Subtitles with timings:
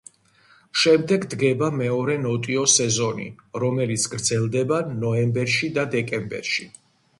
[0.83, 3.27] შემდეგ დგება მეორე ნოტიო სეზონი,
[3.65, 6.71] რომელიც გრძელდება ნოემბერში და დეკემბერში.